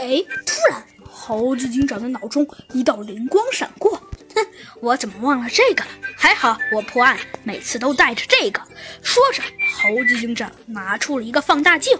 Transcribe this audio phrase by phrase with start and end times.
[0.00, 3.94] 哎，突然，猴子警长的脑中一道灵光闪过，
[4.34, 4.46] 哼，
[4.80, 5.90] 我怎么忘了这个了？
[6.16, 8.62] 还好我破案每次都带着这个。
[9.02, 9.42] 说着，
[9.76, 11.98] 猴子警长拿出了一个放大镜，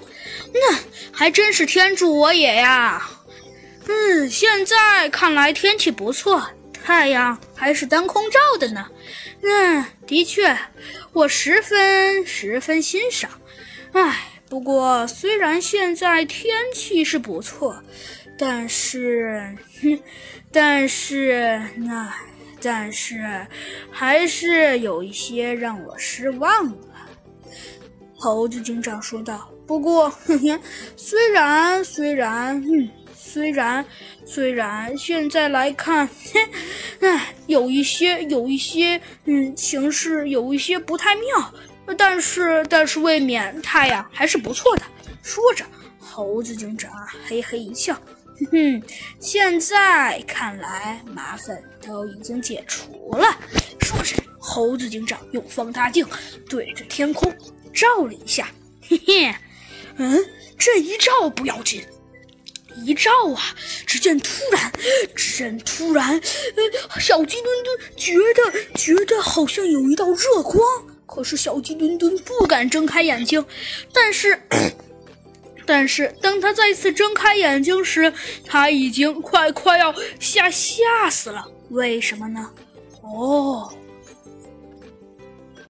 [0.55, 0.79] 那
[1.13, 3.07] 还真是天助我也呀！
[3.87, 6.43] 嗯，现在看来天气不错，
[6.83, 8.87] 太阳还是当空照的呢。
[9.43, 10.57] 嗯，的确，
[11.13, 13.31] 我十分十分欣赏。
[13.93, 14.30] 唉。
[14.51, 17.81] 不过，虽然现在天气是不错，
[18.37, 19.99] 但是，哼，
[20.51, 22.13] 但是那，
[22.61, 23.47] 但是
[23.93, 26.77] 还是有一些让我失望了。
[28.19, 29.49] 猴子警长说道。
[29.69, 30.61] 不过，哼哼，
[30.97, 33.87] 虽然，虽然，嗯，虽然，
[34.27, 36.09] 虽然现在来看，
[36.99, 41.55] 唉， 有一些，有一些，嗯，形势有一些不太妙。
[41.95, 44.83] 但是，但是未免太阳还是不错的。
[45.23, 45.65] 说着，
[45.99, 46.91] 猴子警长
[47.27, 47.95] 嘿嘿一笑，
[48.39, 48.83] 哼哼，
[49.19, 53.39] 现在看来麻烦都已经解除了。
[53.81, 56.07] 说着，猴子警长用放大镜
[56.49, 57.35] 对着天空
[57.73, 58.49] 照了一下，
[58.89, 59.35] 嘿嘿，
[59.97, 60.25] 嗯，
[60.59, 61.83] 这一照不要紧，
[62.85, 63.43] 一照啊，
[63.87, 64.73] 只见突然，
[65.15, 70.65] 只见突然，呃，小鸡墩墩觉得觉得好像有一道热光。
[71.13, 73.45] 可是小鸡墩墩不敢睁开眼睛，
[73.93, 74.41] 但是，
[75.67, 78.13] 但是当他再次睁开眼睛时，
[78.47, 81.45] 他已经快快要吓吓死了。
[81.71, 82.49] 为什么呢？
[83.03, 83.60] 哦。